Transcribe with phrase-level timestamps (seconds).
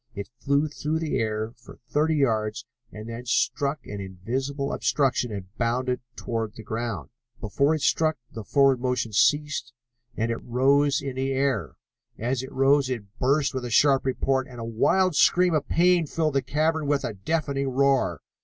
[0.15, 5.55] It flew through the air for thirty yards and then struck an invisible obstruction and
[5.59, 7.11] bounded toward the ground.
[7.39, 9.73] Before it struck the downward motion ceased,
[10.17, 11.75] and it rose in the air.
[12.17, 16.07] As it rose it burst with a sharp report, and a wild scream of pain
[16.07, 18.21] filled the cavern with a deafening roar.